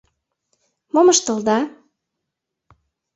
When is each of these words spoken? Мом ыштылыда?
Мом 0.93 1.07
ыштылыда? 1.13 1.57